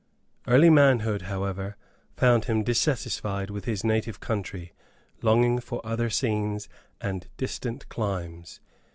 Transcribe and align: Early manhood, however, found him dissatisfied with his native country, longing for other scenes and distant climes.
Early 0.47 0.71
manhood, 0.71 1.21
however, 1.29 1.75
found 2.17 2.45
him 2.45 2.63
dissatisfied 2.63 3.51
with 3.51 3.65
his 3.65 3.83
native 3.83 4.19
country, 4.19 4.73
longing 5.21 5.59
for 5.59 5.79
other 5.85 6.09
scenes 6.09 6.67
and 6.99 7.27
distant 7.37 7.87
climes. 7.87 8.61